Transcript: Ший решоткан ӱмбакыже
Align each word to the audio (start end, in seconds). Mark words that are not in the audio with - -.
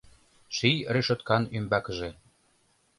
Ший 0.55 0.77
решоткан 0.93 1.43
ӱмбакыже 1.57 2.09